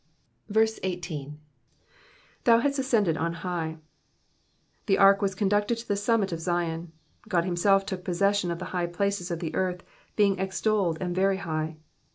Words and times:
18. 0.55 1.39
^''Thou 2.43 2.59
hast 2.63 2.79
ascended 2.79 3.17
on 3.17 3.33
high,'*^ 3.45 3.77
The 4.87 4.97
ark 4.97 5.21
was 5.21 5.35
conducted 5.35 5.77
to 5.77 5.87
the 5.87 5.95
summit 5.95 6.31
of 6.31 6.39
Zion; 6.39 6.91
God 7.27 7.45
himself 7.45 7.85
took 7.85 8.03
possession 8.03 8.49
of 8.49 8.57
the 8.57 8.65
high 8.73 8.87
places 8.87 9.29
of 9.29 9.37
the 9.41 9.51
eaith, 9.51 9.81
being 10.15 10.39
extolled 10.39 10.97
and 10.99 11.13
very 11.15 11.37
high. 11.37 11.77